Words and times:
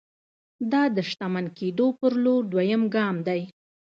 دا 0.71 0.83
د 0.95 0.97
شتمن 1.09 1.45
کېدو 1.57 1.87
پر 1.99 2.13
لور 2.23 2.43
دويم 2.51 2.83
ګام 2.95 3.15
دی. 3.27 3.41